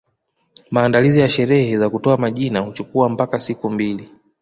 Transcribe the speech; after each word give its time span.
Maandalizi 0.71 1.19
ya 1.19 1.29
sherehe 1.29 1.77
za 1.77 1.89
kutoa 1.89 2.17
majina 2.17 2.59
huchukua 2.59 3.09
mpaka 3.09 3.39
siku 3.41 3.69
mbili 3.69 4.09